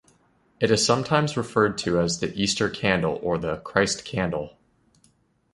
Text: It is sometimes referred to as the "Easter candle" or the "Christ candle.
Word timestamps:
It 0.59 0.71
is 0.71 0.83
sometimes 0.83 1.37
referred 1.37 1.77
to 1.77 1.99
as 1.99 2.21
the 2.21 2.33
"Easter 2.33 2.71
candle" 2.71 3.19
or 3.21 3.37
the 3.37 3.57
"Christ 3.57 4.03
candle. 4.03 4.57